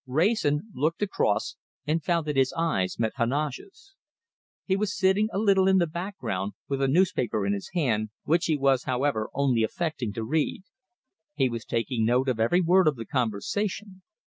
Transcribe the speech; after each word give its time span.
Wrayson 0.07 0.71
looked 0.73 1.03
across 1.03 1.57
and 1.85 2.03
found 2.03 2.25
that 2.25 2.35
his 2.35 2.51
eyes 2.57 2.97
met 2.97 3.11
Heneage's. 3.17 3.93
He 4.65 4.75
was 4.75 4.97
sitting 4.97 5.29
a 5.31 5.37
little 5.37 5.67
in 5.67 5.77
the 5.77 5.85
background, 5.85 6.53
with 6.67 6.81
a 6.81 6.87
newspaper 6.87 7.45
in 7.45 7.53
his 7.53 7.69
hand, 7.75 8.09
which 8.23 8.45
he 8.45 8.57
was, 8.57 8.85
however, 8.85 9.29
only 9.35 9.61
affecting 9.61 10.11
to 10.13 10.23
read. 10.23 10.63
He 11.35 11.49
was 11.49 11.65
taking 11.65 12.03
note 12.03 12.29
of 12.29 12.39
every 12.39 12.61
word 12.61 12.87
of 12.87 12.95
the 12.95 13.05
conversation. 13.05 14.01